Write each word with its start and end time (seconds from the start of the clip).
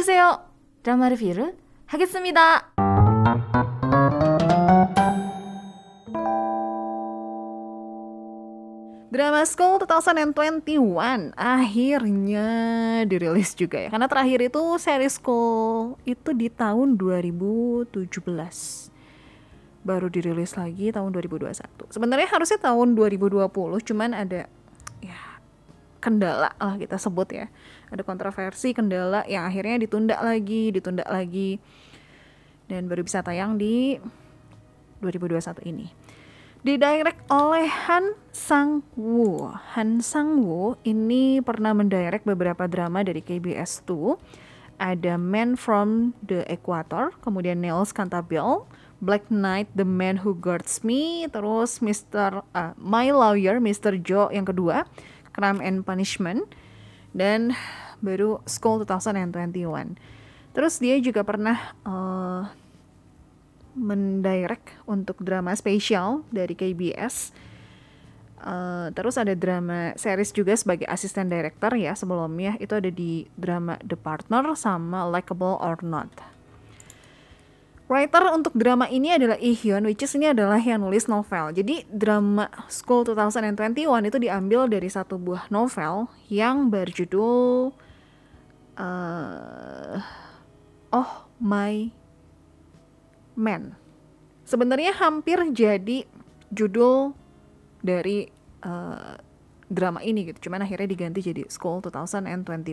오세요. 0.00 0.40
드라마 0.82 1.10
리뷰를 1.10 1.52
하겠습니다. 1.84 2.72
Drama 9.12 9.44
School 9.44 9.76
2021 9.84 11.36
akhirnya 11.36 12.48
dirilis 13.04 13.52
juga 13.52 13.76
ya. 13.84 13.92
Karena 13.92 14.08
terakhir 14.08 14.48
itu 14.48 14.80
series 14.80 15.20
School 15.20 16.00
itu 16.08 16.32
di 16.32 16.48
tahun 16.48 16.96
2017. 16.96 18.00
Baru 19.84 20.08
dirilis 20.08 20.56
lagi 20.56 20.88
tahun 20.88 21.12
2021. 21.12 21.92
Sebenarnya 21.92 22.28
harusnya 22.32 22.56
tahun 22.64 22.96
2020, 22.96 23.48
cuman 23.84 24.16
ada 24.16 24.48
ya 25.04 25.20
kendala 26.00 26.56
lah 26.56 26.74
kita 26.80 26.96
sebut 26.96 27.28
ya. 27.28 27.46
Ada 27.91 28.07
kontroversi, 28.07 28.71
kendala 28.71 29.27
yang 29.27 29.43
akhirnya 29.43 29.83
ditunda 29.83 30.17
lagi, 30.23 30.71
ditunda 30.71 31.03
lagi. 31.05 31.59
Dan 32.71 32.87
baru 32.87 33.03
bisa 33.03 33.19
tayang 33.19 33.59
di 33.59 33.99
2021 35.03 35.67
ini 35.67 35.87
didirect 36.61 37.25
oleh 37.33 37.65
Han 37.89 38.13
Sang 38.29 38.85
Woo. 38.93 39.49
Han 39.73 39.97
Sang 40.05 40.45
Woo 40.45 40.77
ini 40.85 41.41
pernah 41.41 41.73
mendirect 41.73 42.21
beberapa 42.21 42.69
drama 42.69 43.01
dari 43.01 43.21
KBS 43.21 43.81
2. 43.89 44.81
Ada 44.81 45.13
Man 45.17 45.57
from 45.57 46.17
the 46.25 46.41
Equator, 46.49 47.13
kemudian 47.21 47.61
Nels 47.61 47.93
Cantabile, 47.93 48.65
Black 48.97 49.29
Knight, 49.29 49.69
The 49.77 49.85
Man 49.85 50.25
Who 50.25 50.33
Guards 50.33 50.81
Me, 50.81 51.29
terus 51.29 51.85
Mr. 51.85 52.41
Uh, 52.53 52.73
My 52.81 53.13
Lawyer, 53.13 53.61
Mr. 53.61 53.97
Joe 54.01 54.33
yang 54.33 54.49
kedua, 54.49 54.89
Crime 55.37 55.61
and 55.61 55.85
Punishment, 55.85 56.49
dan 57.11 57.55
baru 58.01 58.41
School 58.49 58.83
2021. 58.83 59.95
Terus 60.51 60.83
dia 60.83 60.99
juga 60.99 61.23
pernah 61.23 61.57
uh, 61.87 62.43
mendirect 63.75 64.75
untuk 64.83 65.23
drama 65.23 65.55
spesial 65.55 66.27
dari 66.33 66.51
KBS. 66.57 67.31
Uh, 68.41 68.89
terus 68.97 69.21
ada 69.21 69.37
drama 69.37 69.93
series 69.93 70.33
juga 70.33 70.57
sebagai 70.57 70.89
asisten 70.89 71.29
director 71.29 71.77
ya 71.77 71.93
sebelumnya 71.93 72.57
itu 72.57 72.73
ada 72.73 72.89
di 72.89 73.29
drama 73.37 73.77
The 73.85 73.93
Partner 73.93 74.57
sama 74.57 75.05
Likeable 75.05 75.61
or 75.61 75.77
Not. 75.85 76.09
Writer 77.91 78.23
untuk 78.31 78.55
drama 78.55 78.87
ini 78.87 79.11
adalah 79.11 79.35
Lee 79.35 79.51
Hyun, 79.51 79.83
which 79.83 79.99
is 79.99 80.15
ini 80.15 80.31
adalah 80.31 80.63
yang 80.63 80.79
nulis 80.79 81.11
novel. 81.11 81.51
Jadi 81.51 81.83
drama 81.91 82.47
School 82.71 83.03
2021 83.03 84.07
itu 84.07 84.15
diambil 84.15 84.71
dari 84.71 84.87
satu 84.87 85.19
buah 85.19 85.51
novel 85.51 86.07
yang 86.31 86.71
berjudul 86.71 87.75
uh, 88.79 89.99
Oh 90.95 91.11
My 91.43 91.91
Man. 93.35 93.75
Sebenarnya 94.47 94.95
hampir 94.95 95.43
jadi 95.51 96.07
judul 96.47 97.11
dari 97.83 98.31
uh, 98.63 99.19
drama 99.67 99.99
ini 99.99 100.31
gitu. 100.31 100.47
Cuman 100.47 100.63
akhirnya 100.63 100.87
diganti 100.87 101.19
jadi 101.19 101.43
School 101.51 101.83
2021. 101.83 102.63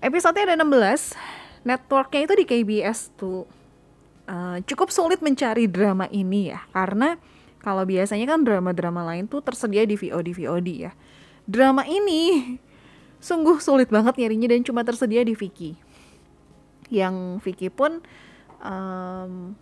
Episode 0.00 0.38
ada 0.40 0.56
16. 0.56 1.43
Networknya 1.64 2.20
itu 2.28 2.34
di 2.36 2.44
KBS 2.44 3.12
tuh. 3.16 3.48
Uh, 4.24 4.56
cukup 4.64 4.88
sulit 4.88 5.20
mencari 5.20 5.68
drama 5.68 6.08
ini 6.08 6.52
ya. 6.52 6.64
Karena 6.72 7.16
kalau 7.60 7.84
biasanya 7.88 8.28
kan 8.28 8.44
drama-drama 8.44 9.04
lain 9.04 9.24
tuh 9.24 9.40
tersedia 9.40 9.88
di 9.88 9.96
VOD-VOD 9.96 10.68
ya. 10.88 10.92
Drama 11.44 11.84
ini 11.84 12.56
sungguh 13.20 13.56
sulit 13.60 13.88
banget 13.88 14.20
nyarinya 14.20 14.52
dan 14.52 14.60
cuma 14.64 14.84
tersedia 14.84 15.24
di 15.24 15.32
Viki. 15.32 15.76
Yang 16.92 17.40
Viki 17.40 17.68
pun 17.72 18.04
um, 18.60 19.56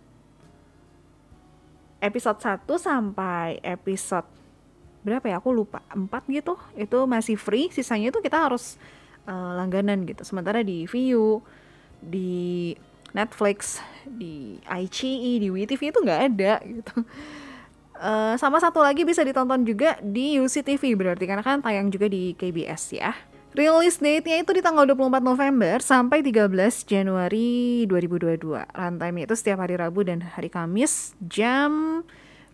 episode 2.03 2.39
1 2.43 2.67
sampai 2.67 3.63
episode 3.63 4.27
berapa 5.03 5.23
ya 5.27 5.39
aku 5.39 5.51
lupa 5.51 5.83
4 5.91 6.07
gitu 6.31 6.55
itu 6.79 6.99
masih 7.07 7.35
free 7.35 7.67
sisanya 7.71 8.11
itu 8.11 8.19
kita 8.23 8.47
harus 8.47 8.79
uh, 9.27 9.55
langganan 9.59 10.07
gitu 10.07 10.23
sementara 10.23 10.63
di 10.63 10.87
Viu 10.87 11.43
di 12.03 12.73
Netflix 13.13 13.79
di 14.03 14.57
iQIYI 14.65 15.33
di 15.39 15.47
WeTV 15.53 15.81
itu 15.93 15.99
nggak 16.01 16.21
ada 16.33 16.53
gitu 16.65 16.93
uh, 18.01 18.35
sama 18.35 18.57
satu 18.59 18.81
lagi 18.81 19.05
bisa 19.05 19.21
ditonton 19.21 19.63
juga 19.63 20.01
di 20.01 20.41
UCTV 20.41 20.97
berarti 20.97 21.23
karena 21.29 21.45
kan 21.45 21.61
tayang 21.61 21.93
juga 21.93 22.09
di 22.09 22.33
KBS 22.33 22.83
ya 22.97 23.13
Release 23.53 24.01
date-nya 24.01 24.41
itu 24.41 24.49
di 24.49 24.65
tanggal 24.65 24.81
24 24.89 25.21
November 25.21 25.77
sampai 25.77 26.25
13 26.25 26.49
Januari 26.89 27.85
2022. 27.85 28.41
Runtime 28.49 29.29
itu 29.29 29.33
setiap 29.37 29.61
hari 29.61 29.77
Rabu 29.77 30.01
dan 30.01 30.25
hari 30.25 30.49
Kamis 30.49 31.13
jam 31.21 32.01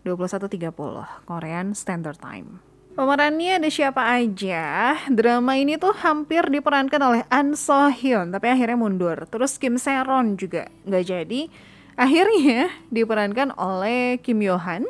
21.30 0.04 0.76
Korean 1.24 1.72
Standard 1.72 2.20
Time. 2.20 2.69
Pemerannya 3.00 3.56
ada 3.56 3.72
siapa 3.72 4.12
aja? 4.12 4.92
Drama 5.08 5.56
ini 5.56 5.80
tuh 5.80 5.96
hampir 6.04 6.44
diperankan 6.52 7.00
oleh 7.00 7.24
An 7.32 7.56
So 7.56 7.88
Hyun, 7.88 8.28
tapi 8.28 8.52
akhirnya 8.52 8.76
mundur. 8.76 9.24
Terus 9.24 9.56
Kim 9.56 9.80
Seron 9.80 10.36
juga 10.36 10.68
nggak 10.84 11.04
jadi. 11.08 11.48
Akhirnya 11.96 12.68
diperankan 12.92 13.56
oleh 13.56 14.20
Kim 14.20 14.44
Yo 14.44 14.60
Han, 14.60 14.84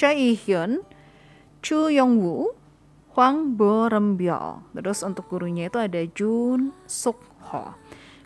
Choi 0.00 0.16
Hee 0.16 0.32
Hyun, 0.32 0.80
Chu 1.60 1.92
Yong 1.92 2.24
Woo, 2.24 2.56
Hwang 3.12 3.52
Bo 3.60 3.84
Rembyo. 3.84 4.64
Terus 4.72 5.04
untuk 5.04 5.28
gurunya 5.28 5.68
itu 5.68 5.76
ada 5.76 6.00
Jun 6.08 6.72
Suk 6.88 7.20
Ho. 7.52 7.76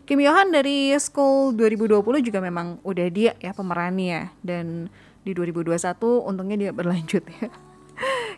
Kim 0.06 0.22
Yohan 0.22 0.54
dari 0.54 0.94
School 1.02 1.50
2020 1.58 2.22
juga 2.22 2.38
memang 2.38 2.78
udah 2.86 3.10
dia 3.10 3.34
ya 3.42 3.50
pemerannya 3.50 4.30
dan 4.46 4.86
di 5.26 5.34
2021 5.34 5.82
untungnya 6.30 6.56
dia 6.62 6.70
berlanjut 6.70 7.26
ya. 7.26 7.50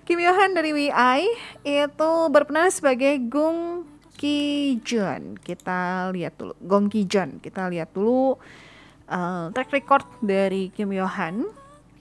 Kim 0.09 0.25
Yohan 0.25 0.57
dari 0.57 0.73
WI 0.73 1.21
itu 1.69 2.13
berperan 2.33 2.73
sebagai 2.73 3.21
Gung 3.29 3.85
Ki 4.17 4.81
Jun. 4.81 5.37
Kita 5.37 6.09
lihat 6.17 6.41
dulu 6.41 6.57
Gong 6.65 6.89
Ki 6.89 7.05
Jun. 7.05 7.37
Kita 7.45 7.69
lihat 7.69 7.93
dulu 7.93 8.41
uh, 9.05 9.53
track 9.53 9.69
record 9.69 10.09
dari 10.25 10.73
Kim 10.73 10.97
Yohan 10.97 11.45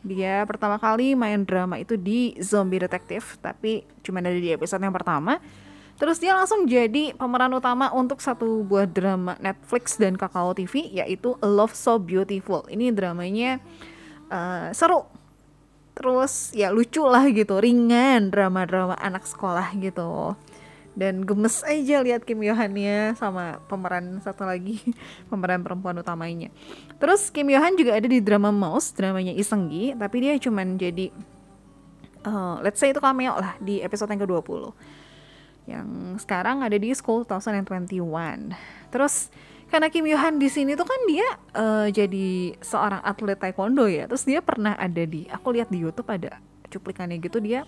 dia 0.08 0.48
pertama 0.48 0.80
kali 0.80 1.20
main 1.20 1.44
drama 1.44 1.76
itu 1.84 2.00
di 2.00 2.32
Zombie 2.40 2.80
Detective, 2.80 3.36
tapi 3.44 3.84
cuma 4.00 4.24
ada 4.24 4.32
di 4.32 4.56
episode 4.56 4.80
yang 4.80 4.96
pertama. 4.96 5.44
Terus 6.00 6.16
dia 6.24 6.32
langsung 6.32 6.64
jadi 6.64 7.12
pemeran 7.12 7.52
utama 7.60 7.92
untuk 7.92 8.24
satu 8.24 8.64
buah 8.64 8.88
drama 8.88 9.36
Netflix 9.44 10.00
dan 10.00 10.16
Kakao 10.16 10.56
TV 10.56 10.96
yaitu 10.96 11.36
Love 11.44 11.76
So 11.76 12.00
Beautiful. 12.00 12.64
Ini 12.72 12.96
dramanya 12.96 13.60
uh, 14.32 14.72
seru. 14.72 15.17
Terus 15.98 16.54
ya 16.54 16.70
lucu 16.70 17.02
lah 17.02 17.26
gitu, 17.34 17.58
ringan 17.58 18.30
drama-drama 18.30 18.94
anak 19.02 19.26
sekolah 19.26 19.74
gitu. 19.82 20.38
Dan 20.98 21.26
gemes 21.26 21.62
aja 21.62 22.02
lihat 22.02 22.26
Kim 22.26 22.42
Yohannya 22.42 23.18
sama 23.18 23.62
pemeran 23.70 24.22
satu 24.22 24.46
lagi 24.46 24.82
pemeran 25.30 25.66
perempuan 25.66 25.98
utamanya. 25.98 26.54
Terus 27.02 27.34
Kim 27.34 27.50
Yohan 27.50 27.74
juga 27.78 27.98
ada 27.98 28.06
di 28.06 28.22
drama 28.22 28.54
Mouse 28.54 28.94
dramanya 28.94 29.34
Isenggi 29.34 29.94
tapi 29.98 30.26
dia 30.26 30.38
cuman 30.38 30.78
jadi 30.78 31.14
uh, 32.28 32.56
let's 32.62 32.78
say 32.78 32.92
itu 32.92 33.00
cameo 33.00 33.40
lah 33.40 33.56
di 33.64 33.80
episode 33.80 34.12
yang 34.12 34.22
ke-20 34.28 34.62
yang 35.68 36.16
sekarang 36.16 36.64
ada 36.64 36.76
di 36.80 36.96
School 36.96 37.28
2021 37.28 38.00
terus 38.92 39.32
karena 39.68 39.88
Kim 39.92 40.08
Yohan 40.08 40.40
di 40.40 40.48
sini 40.48 40.80
tuh 40.80 40.88
kan 40.88 41.02
dia 41.12 41.28
uh, 41.56 41.88
jadi 41.92 42.56
seorang 42.64 43.04
atlet 43.04 43.36
taekwondo 43.36 43.86
ya. 43.92 44.08
Terus 44.08 44.24
dia 44.24 44.40
pernah 44.40 44.74
ada 44.80 45.04
di 45.04 45.28
aku 45.28 45.52
lihat 45.52 45.68
di 45.68 45.84
YouTube 45.84 46.08
ada 46.08 46.40
cuplikannya 46.68 47.20
gitu 47.20 47.40
dia 47.40 47.68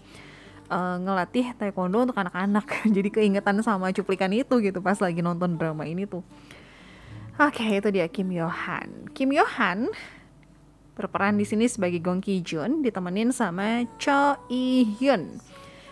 uh, 0.72 0.96
ngelatih 1.00 1.52
taekwondo 1.60 2.08
untuk 2.08 2.18
anak-anak. 2.18 2.66
Jadi 2.96 3.10
keingetan 3.12 3.60
sama 3.60 3.92
cuplikan 3.92 4.32
itu 4.32 4.64
gitu 4.64 4.80
pas 4.80 4.96
lagi 5.00 5.20
nonton 5.20 5.60
drama 5.60 5.84
ini 5.84 6.08
tuh. 6.08 6.24
Oke 7.40 7.64
okay, 7.64 7.80
itu 7.80 7.88
dia 7.88 8.04
Kim 8.12 8.36
Yohan 8.36 9.08
Kim 9.16 9.32
Yohan 9.32 9.88
berperan 11.00 11.40
di 11.40 11.48
sini 11.48 11.72
sebagai 11.72 12.04
Gong 12.04 12.20
Ki 12.20 12.44
Jun 12.44 12.84
ditemenin 12.84 13.32
sama 13.32 13.88
Cho 13.96 14.36
Lee 14.52 14.84
Hyun 15.00 15.40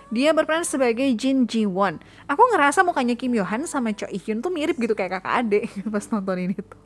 dia 0.07 0.31
berperan 0.31 0.63
sebagai 0.63 1.07
Jin 1.19 1.47
Ji 1.47 1.67
Won. 1.67 1.99
Aku 2.31 2.39
ngerasa 2.55 2.83
mukanya 2.87 3.19
Kim 3.19 3.35
Yohan 3.35 3.67
sama 3.67 3.91
Cho 3.91 4.07
Lee 4.07 4.21
Hyun 4.23 4.39
tuh 4.39 4.51
mirip 4.51 4.79
gitu 4.79 4.95
kayak 4.95 5.19
kakak 5.19 5.33
adik 5.43 5.63
pas 5.93 6.05
nonton 6.11 6.37
ini 6.39 6.55
tuh. 6.55 6.79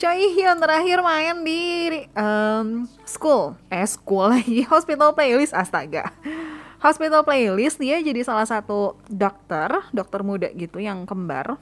Cho 0.00 0.08
Lee 0.14 0.32
Hyun 0.32 0.56
terakhir 0.56 1.04
main 1.04 1.36
di 1.44 1.60
um, 2.16 2.88
School, 3.04 3.58
eh 3.68 3.84
School 3.84 4.32
lagi, 4.32 4.64
Hospital 4.72 5.12
Playlist 5.12 5.52
astaga. 5.52 6.08
Hospital 6.78 7.26
Playlist 7.26 7.82
dia 7.82 7.98
jadi 7.98 8.22
salah 8.22 8.46
satu 8.46 8.94
dokter, 9.10 9.68
dokter 9.90 10.20
muda 10.22 10.48
gitu 10.54 10.78
yang 10.78 11.04
kembar. 11.04 11.58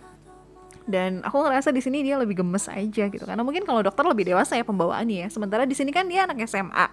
Dan 0.86 1.18
aku 1.26 1.42
ngerasa 1.42 1.74
di 1.74 1.82
sini 1.82 2.06
dia 2.06 2.14
lebih 2.14 2.38
gemes 2.38 2.70
aja 2.70 3.10
gitu 3.10 3.24
karena 3.26 3.42
mungkin 3.42 3.66
kalau 3.66 3.82
dokter 3.82 4.06
lebih 4.06 4.30
dewasa 4.30 4.54
ya 4.54 4.62
pembawaannya 4.62 5.26
ya. 5.26 5.28
Sementara 5.32 5.66
di 5.66 5.74
sini 5.74 5.90
kan 5.90 6.06
dia 6.06 6.28
anak 6.28 6.46
SMA. 6.46 6.86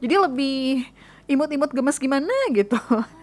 Jadi 0.00 0.14
lebih 0.16 0.82
imut-imut 1.30 1.70
gemes 1.70 2.02
gimana 2.02 2.34
gitu. 2.50 2.76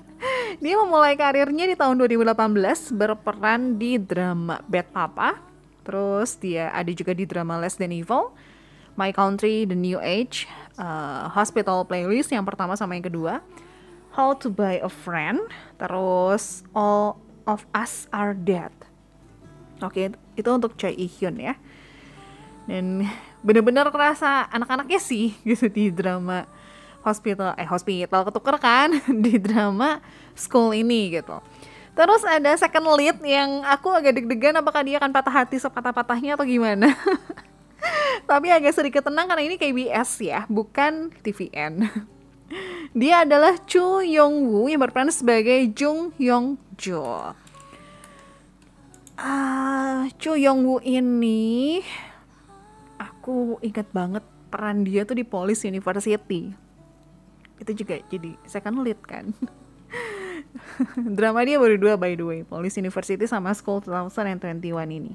dia 0.63 0.75
memulai 0.79 1.19
karirnya 1.19 1.67
di 1.67 1.75
tahun 1.75 1.99
2018 1.99 2.95
berperan 2.95 3.75
di 3.75 3.99
drama 3.99 4.63
Bad 4.63 4.87
Papa. 4.95 5.29
Terus 5.83 6.39
dia 6.39 6.71
ada 6.71 6.87
juga 6.91 7.11
di 7.11 7.27
drama 7.27 7.59
Less 7.59 7.75
Than 7.75 7.91
Evil, 7.91 8.31
My 8.95 9.11
Country, 9.11 9.67
The 9.67 9.75
New 9.75 9.99
Age, 9.99 10.47
uh, 10.79 11.27
Hospital 11.31 11.83
Playlist 11.83 12.31
yang 12.31 12.47
pertama 12.47 12.79
sama 12.79 12.95
yang 12.95 13.07
kedua, 13.07 13.43
How 14.15 14.35
to 14.39 14.51
Buy 14.51 14.79
a 14.83 14.91
Friend, 14.91 15.43
terus 15.79 16.63
All 16.71 17.19
of 17.47 17.63
Us 17.71 18.11
Are 18.11 18.35
Dead. 18.35 18.73
Oke, 19.79 20.11
itu 20.35 20.49
untuk 20.49 20.75
Choi 20.75 21.07
Hyun 21.07 21.37
ya. 21.39 21.55
Dan 22.67 23.07
bener-bener 23.45 23.87
kerasa 23.93 24.49
anak-anaknya 24.51 24.99
sih 24.99 25.31
gitu 25.47 25.71
di 25.71 25.87
drama 25.87 26.43
hospital 27.07 27.55
eh 27.55 27.67
hospital 27.67 28.27
ketuker 28.27 28.55
kan 28.59 28.89
di 29.23 29.39
drama 29.39 30.03
school 30.35 30.75
ini 30.75 31.15
gitu. 31.15 31.39
Terus 31.97 32.21
ada 32.27 32.53
second 32.53 32.93
lead 32.93 33.17
yang 33.25 33.65
aku 33.65 33.89
agak 33.89 34.21
deg-degan 34.21 34.53
apakah 34.61 34.85
dia 34.85 35.01
akan 35.01 35.09
patah 35.09 35.33
hati 35.33 35.57
sepatah-patahnya 35.57 36.37
atau 36.37 36.45
gimana. 36.45 36.93
Tapi 38.29 38.53
agak 38.53 38.77
sedikit 38.77 39.09
tenang 39.09 39.25
karena 39.25 39.43
ini 39.49 39.57
KBS 39.57 40.21
ya, 40.21 40.45
bukan 40.45 41.09
TVN. 41.25 41.73
Dia 42.95 43.27
adalah 43.27 43.59
Chu 43.67 43.99
Yong 44.01 44.47
Woo 44.47 44.71
yang 44.71 44.79
berperan 44.79 45.11
sebagai 45.11 45.67
Jung 45.75 46.15
Yong 46.15 46.55
Jo. 46.79 47.35
Ah, 49.19 50.07
Chu 50.15 50.39
Yong 50.39 50.63
Woo 50.63 50.79
ini 50.79 51.81
aku 52.95 53.59
ingat 53.59 53.91
banget 53.91 54.23
peran 54.47 54.87
dia 54.87 55.03
tuh 55.03 55.19
di 55.19 55.27
Police 55.27 55.67
University. 55.67 56.66
Itu 57.57 57.71
juga 57.73 58.01
jadi 58.09 58.37
second 58.45 58.85
lead 58.85 59.01
kan. 59.05 59.33
Drama 61.17 61.43
dia 61.45 61.57
baru 61.57 61.77
dua 61.77 61.93
by 61.97 62.13
the 62.17 62.25
way, 62.25 62.39
Police 62.45 62.77
University 62.77 63.25
sama 63.25 63.53
School 63.53 63.81
2021 63.85 64.61
ini. 64.93 65.13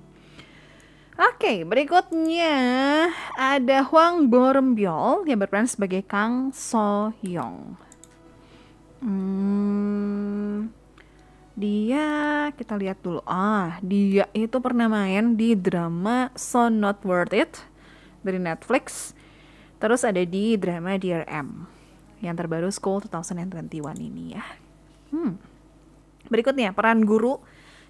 Oke, 1.13 1.45
okay, 1.45 1.59
berikutnya 1.69 2.57
ada 3.37 3.85
Hwang 3.85 4.33
Bormbyol 4.33 5.29
yang 5.29 5.45
berperan 5.45 5.69
sebagai 5.69 6.01
Kang 6.09 6.57
So 6.57 7.13
Hyung. 7.21 7.77
Hmm, 9.05 10.73
dia 11.53 12.09
kita 12.57 12.81
lihat 12.81 13.05
dulu. 13.05 13.21
Ah, 13.29 13.77
dia 13.85 14.25
itu 14.33 14.57
pernah 14.57 14.89
main 14.89 15.37
di 15.37 15.53
drama 15.53 16.33
So 16.33 16.73
Not 16.73 17.05
Worth 17.05 17.37
It 17.37 17.61
dari 18.25 18.41
Netflix. 18.41 19.13
Terus 19.85 20.09
ada 20.09 20.25
di 20.25 20.57
drama 20.57 20.97
Dear 20.97 21.29
M 21.29 21.69
yang 22.23 22.39
terbaru 22.39 22.71
School 22.71 23.03
2021 23.03 23.99
ini 23.99 24.39
ya. 24.39 24.45
Hmm. 25.11 25.37
Berikutnya 26.31 26.71
peran 26.73 27.03
guru 27.03 27.43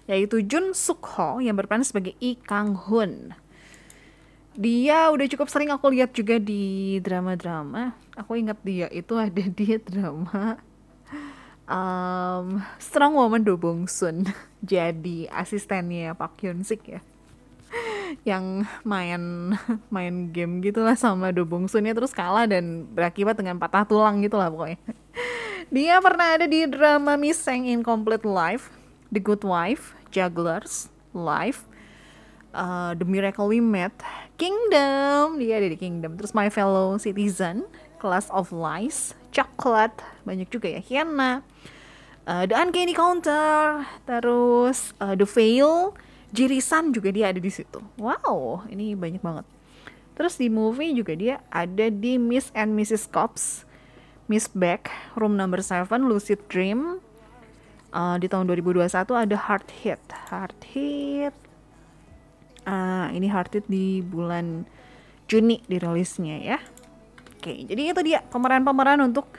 yaitu 0.09 0.43
Jun 0.43 0.75
Suk 0.75 1.05
Ho 1.15 1.39
yang 1.39 1.55
berperan 1.55 1.85
sebagai 1.85 2.17
I 2.19 2.35
Kang 2.35 2.75
Hun. 2.75 3.31
Dia 4.53 5.09
udah 5.13 5.25
cukup 5.31 5.47
sering 5.47 5.71
aku 5.71 5.93
lihat 5.93 6.11
juga 6.11 6.41
di 6.41 6.97
drama-drama. 6.99 7.95
Aku 8.19 8.35
ingat 8.35 8.59
dia 8.65 8.91
itu 8.91 9.15
ada 9.15 9.43
di 9.57 9.79
drama 9.79 10.59
um, 11.69 12.59
Strong 12.81 13.13
Woman 13.15 13.41
Do 13.47 13.55
Bong 13.55 13.87
Sun. 13.87 14.27
Jadi 14.65 15.29
asistennya 15.31 16.17
Pak 16.17 16.41
Hyun 16.43 16.65
Sik 16.65 16.83
ya 16.89 17.01
yang 18.21 18.69
main 18.85 19.53
main 19.95 20.29
game 20.29 20.61
gitulah 20.61 20.93
sama 20.93 21.33
Do 21.33 21.43
Bong 21.43 21.65
Sun 21.65 21.89
terus 21.89 22.13
kalah 22.13 22.45
dan 22.45 22.85
berakibat 22.93 23.33
dengan 23.33 23.57
patah 23.57 23.83
tulang 23.83 24.21
gitulah 24.21 24.53
pokoknya. 24.53 24.79
Dia 25.73 25.97
pernah 25.97 26.37
ada 26.37 26.45
di 26.45 26.69
drama 26.69 27.17
Miss 27.17 27.41
Sang 27.41 27.65
Incomplete 27.65 28.29
Life, 28.29 28.69
The 29.09 29.17
Good 29.17 29.41
Wife, 29.41 29.97
Jugglers, 30.13 30.93
Life, 31.17 31.65
uh, 32.53 32.93
The 32.93 33.05
Miracle 33.05 33.49
We 33.49 33.57
Met, 33.57 33.93
Kingdom, 34.37 35.41
dia 35.41 35.57
ada 35.57 35.69
di 35.69 35.77
Kingdom. 35.77 36.13
Terus 36.17 36.37
My 36.37 36.53
Fellow 36.53 37.01
Citizen, 37.01 37.65
Class 37.97 38.29
of 38.29 38.53
Lies, 38.53 39.17
Chocolate, 39.33 39.97
banyak 40.25 40.49
juga 40.53 40.69
ya, 40.69 40.81
Hiena, 40.81 41.41
uh, 42.29 42.43
The 42.45 42.53
Uncanny 42.53 42.93
Counter, 42.93 43.81
terus 44.05 44.93
uh, 45.01 45.17
The 45.17 45.25
Veil, 45.25 45.97
Jirisan 46.33 46.89
juga 46.89 47.13
dia 47.13 47.29
ada 47.29 47.37
di 47.37 47.53
situ. 47.53 47.77
Wow, 48.01 48.65
ini 48.73 48.97
banyak 48.97 49.21
banget. 49.21 49.45
Terus 50.17 50.37
di 50.37 50.49
movie 50.49 50.93
juga 50.93 51.13
dia 51.13 51.41
ada 51.53 51.89
di 51.93 52.17
Miss 52.17 52.49
and 52.57 52.73
Mrs. 52.73 53.09
Cops, 53.09 53.65
Miss 54.25 54.49
Beck, 54.49 54.89
Room 55.13 55.37
Number 55.37 55.61
7, 55.61 55.89
Lucid 56.01 56.41
Dream. 56.49 57.01
Uh, 57.93 58.17
di 58.17 58.25
tahun 58.25 58.49
2021 58.49 58.89
ada 59.13 59.37
Hard 59.37 59.69
Hit. 59.85 60.01
Hard 60.33 60.57
Hit. 60.73 61.37
Uh, 62.65 63.13
ini 63.13 63.29
Hard 63.29 63.53
Hit 63.53 63.69
di 63.69 64.01
bulan 64.01 64.65
Juni 65.29 65.61
dirilisnya 65.69 66.41
ya. 66.41 66.57
Oke, 67.37 67.69
jadi 67.69 67.93
itu 67.93 68.01
dia 68.01 68.25
pemeran-pemeran 68.33 69.05
untuk 69.05 69.29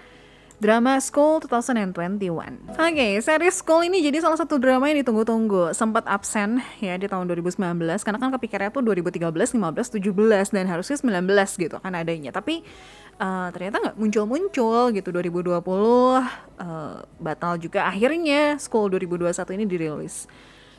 Drama 0.64 0.96
School 0.96 1.44
2021. 1.44 2.25
Oke, 2.25 2.56
okay, 2.72 3.20
series 3.20 3.61
School 3.61 3.84
ini 3.84 4.00
jadi 4.00 4.25
salah 4.25 4.40
satu 4.40 4.56
drama 4.56 4.88
yang 4.88 5.05
ditunggu-tunggu. 5.05 5.76
Sempat 5.76 6.08
absen 6.08 6.64
ya 6.81 6.96
di 6.96 7.05
tahun 7.05 7.28
2019 7.28 7.61
karena 8.00 8.16
kan 8.16 8.32
kepikirannya 8.32 8.72
tuh 8.72 8.81
2013, 8.81 9.28
15, 9.28 9.61
17 9.61 10.56
dan 10.56 10.64
harusnya 10.64 10.96
19 10.96 11.61
gitu 11.61 11.76
kan 11.76 11.93
adanya. 11.93 12.32
Tapi 12.32 12.64
uh, 13.20 13.52
ternyata 13.52 13.76
nggak 13.76 13.96
muncul-muncul 14.00 14.96
gitu 14.96 15.08
2020 15.12 15.52
uh, 15.52 16.25
batal 17.20 17.60
juga 17.60 17.84
akhirnya 17.84 18.56
School 18.56 18.88
2021 18.88 19.60
ini 19.60 19.64
dirilis. 19.69 20.25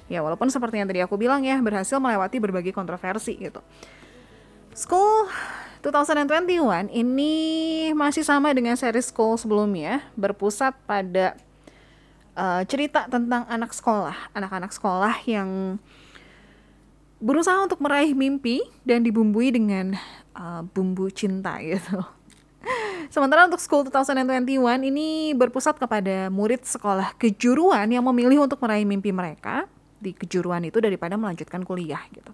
Ya 0.09 0.25
walaupun 0.25 0.49
seperti 0.49 0.81
yang 0.81 0.89
tadi 0.89 1.05
aku 1.05 1.13
bilang 1.13 1.45
ya 1.45 1.61
berhasil 1.61 2.01
melewati 2.01 2.41
berbagai 2.41 2.73
kontroversi 2.73 3.37
gitu. 3.37 3.61
School 4.73 5.29
2021 5.85 6.89
ini 6.89 7.33
masih 7.93 8.25
sama 8.25 8.49
dengan 8.57 8.73
series 8.73 9.13
School 9.13 9.37
sebelumnya, 9.37 10.01
berpusat 10.17 10.73
pada 10.89 11.37
uh, 12.33 12.65
cerita 12.65 13.05
tentang 13.05 13.45
anak 13.45 13.69
sekolah, 13.69 14.33
anak-anak 14.33 14.73
sekolah 14.73 15.13
yang 15.29 15.77
berusaha 17.21 17.61
untuk 17.61 17.77
meraih 17.85 18.17
mimpi 18.17 18.65
dan 18.81 19.05
dibumbui 19.05 19.53
dengan 19.53 19.93
uh, 20.33 20.65
bumbu 20.65 21.13
cinta 21.13 21.61
gitu. 21.61 22.01
Sementara 23.13 23.45
untuk 23.45 23.61
School 23.61 23.85
2021 23.85 24.89
ini 24.89 25.37
berpusat 25.37 25.77
kepada 25.77 26.33
murid 26.33 26.65
sekolah 26.65 27.13
kejuruan 27.21 27.85
yang 27.93 28.01
memilih 28.01 28.49
untuk 28.49 28.57
meraih 28.65 28.89
mimpi 28.89 29.13
mereka 29.13 29.69
di 30.01 30.17
kejuruan 30.17 30.65
itu 30.65 30.81
daripada 30.81 31.13
melanjutkan 31.13 31.61
kuliah 31.61 32.01
gitu. 32.09 32.33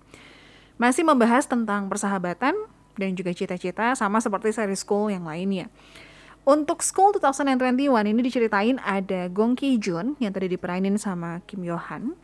Masih 0.80 1.06
membahas 1.06 1.46
tentang 1.46 1.92
persahabatan, 1.92 2.56
dan 2.98 3.16
juga 3.16 3.32
cita-cita 3.36 3.94
sama 3.96 4.20
seperti 4.20 4.56
seri 4.56 4.76
School 4.76 5.12
yang 5.12 5.28
lainnya. 5.28 5.68
Untuk 6.42 6.82
School 6.82 7.14
2021 7.22 7.86
ini 8.02 8.22
diceritain 8.26 8.82
ada 8.82 9.30
Gong 9.30 9.54
Ki 9.54 9.78
Jun 9.78 10.18
yang 10.18 10.34
tadi 10.34 10.50
diperanin 10.50 10.98
sama 10.98 11.40
Kim 11.46 11.62
Yo 11.62 11.78
Han 11.78 12.18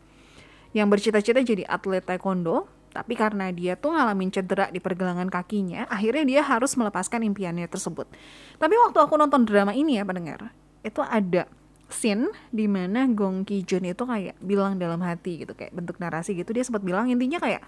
yang 0.74 0.90
bercita-cita 0.90 1.46
jadi 1.46 1.70
atlet 1.70 2.02
taekwondo 2.02 2.66
tapi 2.98 3.14
karena 3.14 3.54
dia 3.54 3.78
tuh 3.78 3.94
ngalamin 3.94 4.34
cedera 4.34 4.74
di 4.74 4.82
pergelangan 4.82 5.30
kakinya, 5.30 5.86
akhirnya 5.86 6.26
dia 6.26 6.42
harus 6.42 6.74
melepaskan 6.74 7.22
impiannya 7.30 7.70
tersebut. 7.70 8.10
Tapi 8.58 8.74
waktu 8.74 8.98
aku 8.98 9.14
nonton 9.22 9.46
drama 9.46 9.70
ini 9.70 10.02
ya 10.02 10.04
pendengar, 10.08 10.50
itu 10.82 11.06
ada 11.06 11.46
scene 11.94 12.34
di 12.52 12.66
mana 12.68 13.08
Gong 13.08 13.48
Ki 13.48 13.64
Jun 13.64 13.88
itu 13.88 14.04
kayak 14.04 14.36
bilang 14.44 14.76
dalam 14.82 15.00
hati 15.06 15.46
gitu 15.46 15.56
kayak 15.56 15.72
bentuk 15.72 16.02
narasi 16.04 16.36
gitu 16.36 16.52
dia 16.52 16.64
sempat 16.66 16.84
bilang 16.84 17.08
intinya 17.08 17.40
kayak 17.40 17.64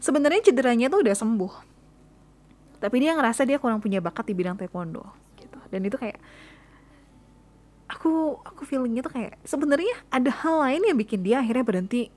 sebenarnya 0.00 0.40
cederanya 0.40 0.88
tuh 0.88 1.04
udah 1.04 1.12
sembuh 1.12 1.52
tapi 2.78 3.02
dia 3.02 3.14
ngerasa 3.14 3.42
dia 3.44 3.58
kurang 3.58 3.82
punya 3.82 3.98
bakat 3.98 4.26
di 4.26 4.34
bidang 4.34 4.58
taekwondo 4.58 5.02
gitu. 5.38 5.58
Dan 5.70 5.86
itu 5.86 5.98
kayak 5.98 6.18
aku 7.88 8.38
aku 8.44 8.62
feelingnya 8.68 9.02
tuh 9.02 9.12
kayak 9.14 9.40
sebenarnya 9.42 9.96
ada 10.12 10.30
hal 10.30 10.60
lain 10.62 10.82
yang 10.86 10.98
bikin 10.98 11.24
dia 11.24 11.42
akhirnya 11.42 11.64
berhenti 11.66 12.12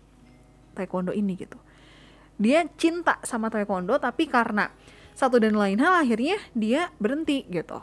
taekwondo 0.77 1.11
ini 1.11 1.33
gitu. 1.39 1.57
Dia 2.41 2.65
cinta 2.77 3.17
sama 3.25 3.49
taekwondo 3.49 3.97
tapi 3.97 4.29
karena 4.29 4.69
satu 5.17 5.37
dan 5.37 5.53
lain 5.57 5.77
hal 5.79 6.01
akhirnya 6.01 6.37
dia 6.55 6.89
berhenti 6.97 7.45
gitu. 7.49 7.79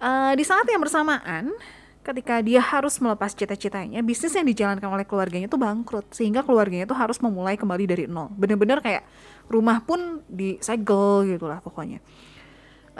Uh, 0.00 0.32
di 0.32 0.44
saat 0.48 0.64
yang 0.64 0.80
bersamaan 0.80 1.52
ketika 2.00 2.40
dia 2.40 2.64
harus 2.64 2.96
melepas 2.98 3.36
cita-citanya, 3.36 4.00
bisnis 4.00 4.32
yang 4.32 4.48
dijalankan 4.48 4.88
oleh 4.88 5.04
keluarganya 5.04 5.46
itu 5.46 5.60
bangkrut, 5.60 6.08
sehingga 6.16 6.40
keluarganya 6.40 6.88
itu 6.88 6.96
harus 6.96 7.20
memulai 7.20 7.60
kembali 7.60 7.84
dari 7.84 8.04
nol. 8.08 8.32
Bener-bener 8.32 8.80
kayak 8.80 9.04
rumah 9.52 9.84
pun 9.84 10.24
disegel 10.26 11.28
gitu 11.28 11.44
lah 11.44 11.60
pokoknya. 11.60 12.00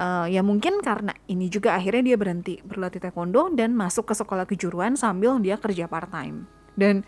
Uh, 0.00 0.24
ya 0.30 0.40
mungkin 0.40 0.80
karena 0.80 1.12
ini 1.28 1.50
juga 1.52 1.76
akhirnya 1.76 2.14
dia 2.14 2.16
berhenti 2.16 2.62
berlatih 2.64 3.02
taekwondo 3.02 3.52
dan 3.52 3.76
masuk 3.76 4.08
ke 4.08 4.14
sekolah 4.16 4.48
kejuruan 4.48 4.96
sambil 4.96 5.36
dia 5.40 5.56
kerja 5.56 5.88
part 5.90 6.08
time. 6.08 6.48
Dan 6.78 7.04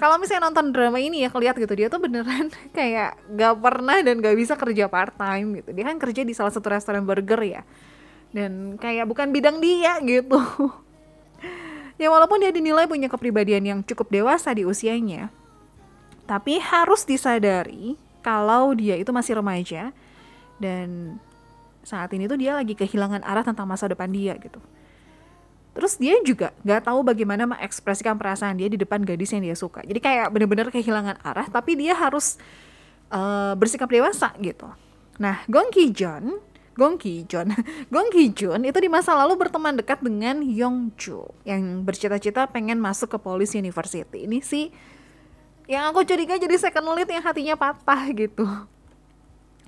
kalau 0.00 0.16
misalnya 0.16 0.48
nonton 0.48 0.72
drama 0.72 0.96
ini 0.96 1.20
ya 1.20 1.28
kelihat 1.28 1.60
gitu 1.60 1.76
dia 1.76 1.92
tuh 1.92 2.00
beneran 2.00 2.48
kayak 2.76 3.20
gak 3.36 3.54
pernah 3.60 4.00
dan 4.00 4.24
gak 4.24 4.36
bisa 4.36 4.56
kerja 4.56 4.88
part 4.88 5.12
time 5.16 5.60
gitu. 5.60 5.76
Dia 5.76 5.84
kan 5.88 5.96
kerja 6.00 6.24
di 6.24 6.32
salah 6.32 6.52
satu 6.52 6.72
restoran 6.72 7.04
burger 7.04 7.40
ya. 7.44 7.62
Dan 8.32 8.80
kayak 8.80 9.04
bukan 9.04 9.32
bidang 9.34 9.60
dia 9.60 10.00
gitu. 10.00 10.40
Ya 12.00 12.08
walaupun 12.08 12.40
dia 12.40 12.48
dinilai 12.48 12.88
punya 12.88 13.12
kepribadian 13.12 13.60
yang 13.60 13.80
cukup 13.84 14.08
dewasa 14.08 14.56
di 14.56 14.64
usianya, 14.64 15.28
tapi 16.24 16.56
harus 16.56 17.04
disadari 17.04 18.00
kalau 18.24 18.72
dia 18.72 18.96
itu 18.96 19.12
masih 19.12 19.36
remaja 19.36 19.92
dan 20.56 21.20
saat 21.84 22.08
ini 22.16 22.24
tuh 22.24 22.40
dia 22.40 22.56
lagi 22.56 22.72
kehilangan 22.72 23.20
arah 23.20 23.44
tentang 23.44 23.68
masa 23.68 23.84
depan 23.84 24.08
dia 24.08 24.32
gitu. 24.40 24.64
Terus 25.76 26.00
dia 26.00 26.16
juga 26.24 26.56
nggak 26.64 26.88
tahu 26.88 27.04
bagaimana 27.04 27.44
mengekspresikan 27.44 28.16
perasaan 28.16 28.56
dia 28.56 28.72
di 28.72 28.80
depan 28.80 29.04
gadis 29.04 29.36
yang 29.36 29.44
dia 29.44 29.56
suka. 29.56 29.84
Jadi 29.84 30.00
kayak 30.00 30.32
bener-bener 30.32 30.72
kehilangan 30.72 31.20
arah, 31.20 31.52
tapi 31.52 31.76
dia 31.76 31.92
harus 31.92 32.40
uh, 33.12 33.52
bersikap 33.60 33.92
dewasa 33.92 34.32
gitu. 34.40 34.66
Nah, 35.20 35.44
Gong 35.52 35.68
Ki 35.68 35.92
John 35.92 36.40
Gong 36.78 36.96
Ki 36.98 37.26
Jun. 37.26 37.50
Gong 37.94 38.08
Ki 38.14 38.30
Jun 38.30 38.62
itu 38.62 38.78
di 38.78 38.86
masa 38.86 39.16
lalu 39.18 39.34
berteman 39.38 39.74
dekat 39.74 40.02
dengan 40.02 40.42
Yong 40.44 40.94
Ju 40.94 41.26
yang 41.42 41.82
bercita-cita 41.82 42.46
pengen 42.50 42.78
masuk 42.78 43.14
ke 43.14 43.18
Police 43.18 43.58
University. 43.58 44.26
Ini 44.28 44.38
sih 44.40 44.70
yang 45.70 45.90
aku 45.94 46.02
curiga 46.02 46.34
jadi 46.34 46.56
second 46.58 46.86
lead 46.98 47.10
yang 47.10 47.22
hatinya 47.22 47.54
patah 47.54 48.10
gitu. 48.10 48.46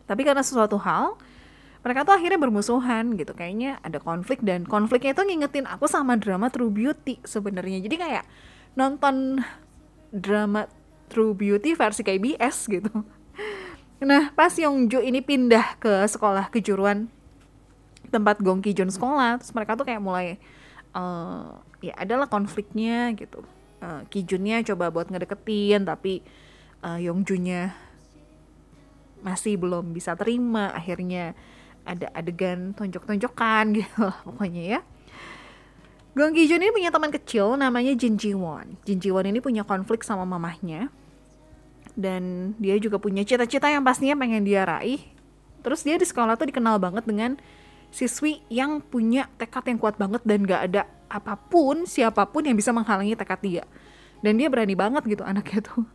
Tapi 0.03 0.23
karena 0.27 0.43
sesuatu 0.43 0.75
hal, 0.83 1.15
mereka 1.83 2.07
tuh 2.07 2.15
akhirnya 2.15 2.39
bermusuhan 2.39 3.15
gitu. 3.15 3.35
Kayaknya 3.35 3.79
ada 3.83 4.03
konflik 4.03 4.43
dan 4.43 4.67
konfliknya 4.67 5.15
itu 5.15 5.23
ngingetin 5.23 5.67
aku 5.67 5.87
sama 5.87 6.19
drama 6.19 6.51
True 6.51 6.71
Beauty 6.71 7.23
sebenarnya. 7.23 7.83
Jadi 7.83 7.97
kayak 7.99 8.25
nonton 8.75 9.47
drama 10.11 10.67
True 11.11 11.35
Beauty 11.35 11.75
versi 11.75 12.03
KBS 12.03 12.71
gitu. 12.71 12.91
Nah, 14.03 14.35
pas 14.35 14.51
Yongju 14.51 14.99
ini 14.99 15.23
pindah 15.23 15.79
ke 15.79 16.03
sekolah 16.11 16.51
kejuruan 16.51 17.07
tempat 18.11 18.43
Gong 18.43 18.59
Ki 18.59 18.75
Jun 18.75 18.91
sekolah, 18.91 19.39
terus 19.39 19.55
mereka 19.55 19.79
tuh 19.79 19.87
kayak 19.87 20.03
mulai 20.03 20.43
uh, 20.91 21.63
ya 21.79 21.95
adalah 21.95 22.27
konfliknya 22.27 23.15
gitu. 23.15 23.47
Uh, 23.79 24.03
Ki 24.11 24.27
Junnya 24.27 24.59
coba 24.67 24.91
buat 24.91 25.07
ngedeketin 25.07 25.87
tapi 25.87 26.19
uh, 26.83 26.99
Yongjunya 26.99 27.71
masih 29.23 29.55
belum 29.55 29.95
bisa 29.95 30.19
terima. 30.19 30.75
Akhirnya 30.75 31.39
ada 31.87 32.11
adegan 32.11 32.75
tonjok-tonjokan 32.75 33.65
gitu 33.79 34.03
lah 34.03 34.19
pokoknya 34.27 34.63
ya. 34.79 34.81
Gong 36.19 36.35
Ki 36.35 36.51
Jun 36.51 36.59
ini 36.59 36.75
punya 36.75 36.91
teman 36.91 37.15
kecil 37.15 37.55
namanya 37.55 37.95
Jin 37.95 38.19
Ji 38.19 38.35
Won. 38.35 38.83
Jin 38.83 38.99
Ji 38.99 39.15
Won 39.15 39.31
ini 39.31 39.39
punya 39.39 39.63
konflik 39.63 40.03
sama 40.03 40.27
mamahnya 40.27 40.91
dan 41.99 42.55
dia 42.57 42.77
juga 42.81 42.97
punya 42.97 43.23
cita-cita 43.23 43.69
yang 43.69 43.85
pastinya 43.85 44.17
pengen 44.17 44.45
dia 44.45 44.65
raih. 44.65 45.01
Terus 45.63 45.87
dia 45.87 45.97
di 45.97 46.07
sekolah 46.07 46.35
tuh 46.35 46.51
dikenal 46.51 46.81
banget 46.83 47.05
dengan 47.07 47.39
siswi 47.93 48.41
yang 48.49 48.81
punya 48.81 49.29
tekad 49.37 49.69
yang 49.69 49.79
kuat 49.79 50.01
banget 50.01 50.25
dan 50.25 50.43
gak 50.49 50.63
ada 50.73 50.83
apa 51.13 51.37
pun 51.37 51.85
siapa 51.85 52.25
pun 52.25 52.43
yang 52.49 52.57
bisa 52.57 52.73
menghalangi 52.73 53.15
tekad 53.15 53.41
dia. 53.45 53.65
Dan 54.25 54.41
dia 54.41 54.49
berani 54.49 54.73
banget 54.73 55.05
gitu 55.07 55.23
anaknya 55.23 55.61
tuh. 55.63 55.85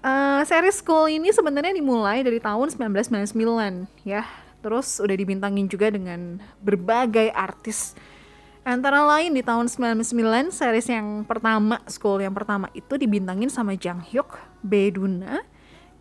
Uh, 0.00 0.40
series 0.48 0.80
school 0.80 1.04
ini 1.12 1.28
sebenarnya 1.28 1.76
dimulai 1.76 2.24
dari 2.24 2.40
tahun 2.40 2.72
1999 2.72 3.36
ya. 4.08 4.24
Terus 4.64 4.96
udah 4.96 5.12
dibintangin 5.12 5.68
juga 5.68 5.92
dengan 5.92 6.40
berbagai 6.64 7.28
artis 7.36 7.92
Antara 8.60 9.08
lain 9.08 9.32
di 9.32 9.40
tahun 9.40 9.72
99 9.72 10.52
series 10.52 10.92
yang 10.92 11.24
pertama, 11.24 11.80
School 11.88 12.20
yang 12.20 12.36
pertama 12.36 12.68
itu 12.76 13.00
dibintangin 13.00 13.48
sama 13.48 13.72
Jang 13.72 14.04
Hyuk, 14.04 14.36
Beduna, 14.60 15.40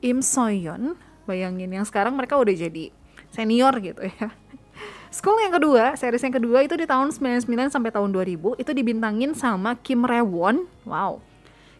Im 0.04 0.20
Soyeon. 0.20 1.00
Bayangin 1.24 1.72
yang 1.72 1.88
sekarang 1.88 2.20
mereka 2.20 2.36
udah 2.36 2.52
jadi 2.52 2.92
senior 3.32 3.72
gitu 3.80 4.04
ya. 4.04 4.36
School 5.16 5.40
yang 5.40 5.56
kedua, 5.56 5.96
series 5.96 6.20
yang 6.20 6.36
kedua 6.36 6.60
itu 6.68 6.76
di 6.76 6.84
tahun 6.84 7.16
99 7.16 7.48
sampai 7.72 7.96
tahun 7.96 8.12
2000 8.12 8.60
itu 8.60 8.72
dibintangin 8.76 9.32
sama 9.40 9.80
Kim 9.80 10.04
Rewon, 10.04 10.68
wow. 10.84 11.24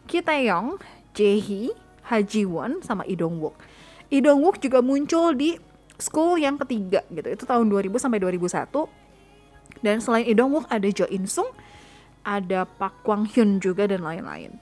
Ki 0.08 0.24
Taeyong, 0.24 0.80
Jae-hee, 1.12 1.76
Ha 2.08 2.24
Ji 2.24 2.48
Won 2.48 2.80
sama 2.80 3.04
Lee 3.04 3.20
Dong 3.20 3.36
Wook. 3.36 3.60
Lee 4.08 4.24
Dong 4.24 4.40
Wook 4.40 4.56
juga 4.56 4.80
muncul 4.80 5.36
di 5.36 5.60
School 6.00 6.40
yang 6.40 6.56
ketiga 6.56 7.04
gitu. 7.12 7.28
Itu 7.28 7.44
tahun 7.44 7.68
2000 7.68 8.00
sampai 8.00 8.16
2001 8.16 8.99
dan 9.80 10.00
selain 10.00 10.28
Lee 10.28 10.36
Dong 10.36 10.52
Wook 10.52 10.68
ada 10.68 10.88
Jo 10.88 11.08
In 11.08 11.24
Sung, 11.24 11.48
ada 12.24 12.68
Park 12.68 13.00
Kwang 13.04 13.24
Hyun 13.28 13.60
juga 13.60 13.88
dan 13.88 14.04
lain-lain. 14.04 14.60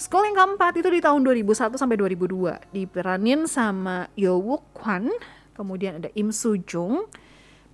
School 0.00 0.26
yang 0.26 0.34
keempat 0.34 0.82
itu 0.82 0.88
di 0.90 0.98
tahun 0.98 1.22
2001 1.22 1.78
sampai 1.78 1.94
2002 1.94 2.74
diperanin 2.74 3.46
sama 3.46 4.10
Yo 4.18 4.40
Wook 4.40 4.74
Kwan, 4.74 5.12
kemudian 5.54 6.02
ada 6.02 6.10
Im 6.18 6.34
Soo 6.34 6.58
Jung, 6.58 7.06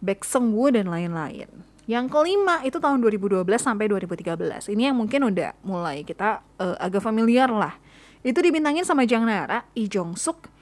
Baek 0.05 0.27
Sung 0.27 0.53
Woo 0.53 0.69
dan 0.69 0.93
lain-lain. 0.93 1.49
Yang 1.89 2.13
kelima 2.13 2.61
itu 2.69 2.77
tahun 2.77 3.01
2012 3.01 3.49
sampai 3.57 3.89
2013. 3.89 4.69
Ini 4.77 4.93
yang 4.93 4.97
mungkin 5.01 5.25
udah 5.33 5.57
mulai 5.65 6.05
kita 6.05 6.45
uh, 6.61 6.77
agak 6.77 7.01
familiar 7.01 7.49
lah. 7.49 7.81
Itu 8.21 8.45
dibintangin 8.45 8.85
sama 8.85 9.09
Jang 9.09 9.25
Nara, 9.25 9.65
Lee 9.73 9.89
Jong 9.89 10.13
Suk, 10.13 10.53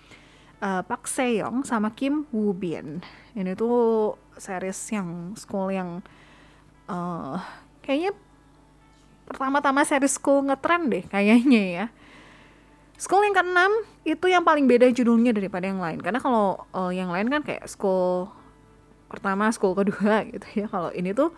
uh, 0.62 0.86
Park 0.86 1.10
Seyong 1.10 1.66
sama 1.66 1.90
Kim 1.98 2.30
Woo 2.30 2.54
Bin. 2.54 3.02
Ini 3.34 3.58
tuh 3.58 4.14
series 4.38 4.78
yang 4.94 5.34
school 5.34 5.74
yang 5.74 6.04
uh, 6.90 7.38
kayaknya 7.82 8.14
pertama-tama 9.26 9.82
series 9.82 10.14
school 10.14 10.46
ngetren 10.46 10.90
deh 10.90 11.04
kayaknya 11.06 11.62
ya. 11.62 11.86
School 12.96 13.28
yang 13.28 13.36
keenam 13.36 13.72
itu 14.08 14.26
yang 14.30 14.40
paling 14.40 14.64
beda 14.64 14.88
judulnya 14.88 15.36
daripada 15.36 15.68
yang 15.68 15.82
lain 15.82 16.00
karena 16.00 16.16
kalau 16.16 16.64
uh, 16.72 16.88
yang 16.88 17.12
lain 17.12 17.28
kan 17.28 17.44
kayak 17.44 17.68
school 17.68 18.32
pertama, 19.06 19.52
school 19.52 19.76
kedua 19.76 20.24
gitu 20.32 20.64
ya. 20.64 20.66
Kalau 20.66 20.90
ini 20.94 21.12
tuh 21.12 21.34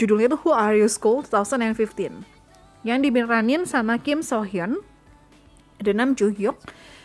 judulnya 0.00 0.32
tuh 0.32 0.40
Who 0.42 0.50
Are 0.56 0.74
You 0.74 0.88
School 0.88 1.22
2015 1.26 2.24
yang 2.82 2.98
diberanin 2.98 3.62
sama 3.62 3.98
Kim 4.02 4.26
So 4.26 4.42
Hyun, 4.42 4.82
ada 5.78 5.92
Nam 5.94 6.18
Joo 6.18 6.34
Hyuk, 6.34 6.58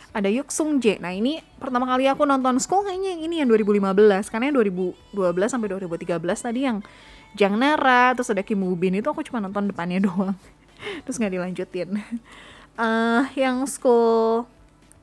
ada 0.09 0.25
Yuk 0.25 0.49
Sung 0.49 0.81
Jae. 0.81 0.97
Nah 0.97 1.13
ini 1.13 1.37
pertama 1.61 1.85
kali 1.85 2.09
aku 2.09 2.25
nonton 2.25 2.57
School 2.57 2.87
kayaknya 2.87 3.13
yang 3.13 3.21
ini 3.29 3.35
yang 3.45 3.47
2015 3.53 4.31
karena 4.33 4.49
yang 4.49 4.57
2012 4.57 5.53
sampai 5.53 5.67
2013 5.69 6.17
tadi 6.17 6.59
yang 6.65 6.81
Jang 7.37 7.55
Nara 7.55 8.17
terus 8.17 8.33
ada 8.33 8.41
Kim 8.41 8.65
Woo 8.65 8.73
Bin 8.73 8.97
itu 8.97 9.05
aku 9.05 9.21
cuma 9.21 9.37
nonton 9.37 9.69
depannya 9.69 10.01
doang. 10.09 10.33
Terus 11.05 11.21
nggak 11.21 11.33
dilanjutin. 11.37 12.01
Uh, 12.77 13.23
yang 13.37 13.61
School 13.69 14.49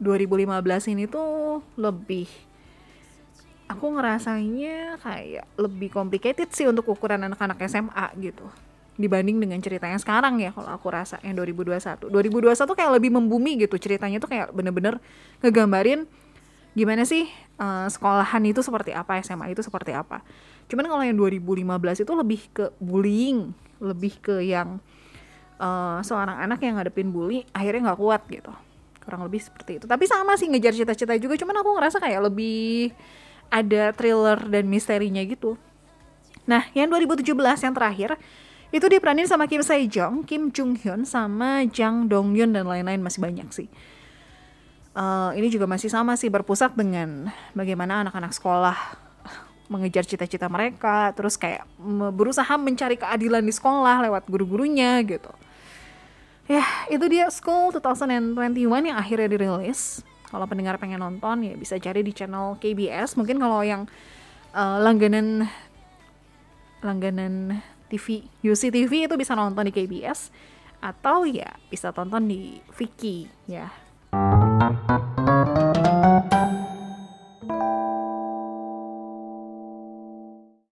2015 0.03 0.93
ini 0.95 1.07
tuh 1.07 1.63
lebih 1.79 2.27
aku 3.71 3.97
ngerasanya 3.97 5.01
kayak 5.01 5.47
lebih 5.57 5.89
complicated 5.89 6.51
sih 6.53 6.69
untuk 6.69 6.91
ukuran 6.91 7.23
anak-anak 7.31 7.63
SMA 7.71 8.07
gitu. 8.19 8.45
Dibanding 8.95 9.43
dengan 9.43 9.59
cerita 9.59 9.91
yang 9.91 9.99
sekarang 9.99 10.39
ya 10.39 10.55
kalau 10.55 10.71
aku 10.71 10.87
rasa 10.87 11.19
yang 11.27 11.35
2021 11.35 12.11
2021 12.15 12.79
kayak 12.79 12.93
lebih 12.95 13.11
membumi 13.11 13.59
gitu 13.59 13.75
ceritanya 13.75 14.23
tuh 14.23 14.31
kayak 14.31 14.55
bener-bener 14.55 15.03
ngegambarin 15.43 16.07
gimana 16.79 17.03
sih 17.03 17.27
uh, 17.59 17.91
sekolahan 17.91 18.43
itu 18.47 18.63
seperti 18.63 18.95
apa 18.95 19.19
SMA 19.23 19.51
itu 19.51 19.63
seperti 19.67 19.95
apa 19.95 20.23
cuman 20.71 20.87
kalau 20.89 21.03
yang 21.05 21.17
2015 21.19 22.05
itu 22.05 22.13
lebih 22.13 22.41
ke 22.53 22.65
bullying 22.81 23.53
lebih 23.85 24.17
ke 24.23 24.41
yang 24.41 24.81
uh, 25.59 26.01
seorang 26.01 26.41
anak 26.41 26.63
yang 26.65 26.79
ngadepin 26.79 27.11
bully 27.11 27.45
akhirnya 27.53 27.93
nggak 27.93 28.01
kuat 28.01 28.23
gitu. 28.31 28.53
Kurang 29.05 29.27
lebih 29.29 29.45
seperti 29.45 29.83
itu. 29.83 29.87
Tapi 29.87 30.05
sama 30.09 30.35
sih 30.41 30.49
ngejar 30.49 30.73
cita-cita 30.73 31.15
juga. 31.21 31.37
Cuman 31.37 31.61
aku 31.61 31.71
ngerasa 31.77 32.01
kayak 32.01 32.33
lebih 32.33 32.97
ada 33.53 33.93
thriller 33.93 34.41
dan 34.49 34.65
misterinya 34.65 35.21
gitu. 35.23 35.61
Nah 36.49 36.65
yang 36.73 36.89
2017 36.89 37.37
yang 37.37 37.75
terakhir 37.77 38.11
itu 38.75 38.87
diperanin 38.91 39.29
sama 39.29 39.47
Kim 39.47 39.63
Sae 39.63 39.87
Jong, 39.87 40.27
Kim 40.27 40.51
Jung 40.51 40.75
Hyun, 40.75 41.07
sama 41.07 41.63
Jang 41.71 42.11
Dong 42.11 42.35
Yun 42.35 42.51
dan 42.51 42.67
lain-lain. 42.67 42.99
Masih 43.05 43.23
banyak 43.23 43.49
sih. 43.55 43.69
Uh, 44.95 45.35
ini 45.35 45.51
juga 45.51 45.67
masih 45.67 45.91
sama 45.91 46.15
sih 46.15 46.31
berpusat 46.31 46.79
dengan 46.79 47.27
bagaimana 47.51 48.07
anak-anak 48.07 48.31
sekolah 48.31 48.79
mengejar 49.69 50.05
cita-cita 50.05 50.47
mereka, 50.53 51.13
terus 51.17 51.41
kayak 51.41 51.65
berusaha 52.13 52.55
mencari 52.61 53.01
keadilan 53.01 53.41
di 53.41 53.53
sekolah 53.53 54.05
lewat 54.09 54.29
guru-gurunya 54.29 55.01
gitu. 55.05 55.33
Ya, 56.45 56.65
itu 56.93 57.05
dia 57.09 57.33
School 57.33 57.73
2021 57.73 58.93
yang 58.93 58.99
akhirnya 59.01 59.29
dirilis. 59.33 60.05
Kalau 60.29 60.45
pendengar 60.45 60.77
pengen 60.77 61.01
nonton 61.01 61.41
ya 61.41 61.55
bisa 61.57 61.81
cari 61.81 62.05
di 62.05 62.13
channel 62.13 62.61
KBS. 62.61 63.17
Mungkin 63.17 63.41
kalau 63.41 63.65
yang 63.65 63.89
uh, 64.53 64.77
langganan 64.83 65.49
langganan 66.85 67.65
TV 67.89 68.29
UCTV 68.45 69.09
itu 69.09 69.15
bisa 69.17 69.33
nonton 69.33 69.65
di 69.65 69.73
KBS 69.73 70.29
atau 70.85 71.25
ya 71.25 71.57
bisa 71.73 71.97
tonton 71.97 72.29
di 72.29 72.61
Viki 72.77 73.25
ya. 73.49 73.73